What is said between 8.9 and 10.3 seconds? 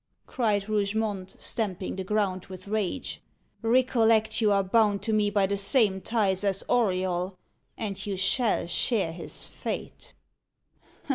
his fate."